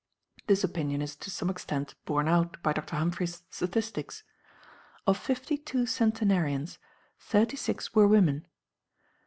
This 0.47 0.63
opinion 0.63 0.99
is 1.03 1.15
to 1.17 1.29
some 1.29 1.47
extent 1.51 1.93
borne 2.05 2.27
out 2.27 2.57
by 2.63 2.73
Dr. 2.73 2.95
Humphry's 2.95 3.43
statistics: 3.51 4.23
of 5.05 5.15
fifty 5.15 5.59
two 5.59 5.85
centenarians, 5.85 6.79
thirty 7.19 7.55
six 7.55 7.93
were 7.93 8.07
women. 8.07 8.47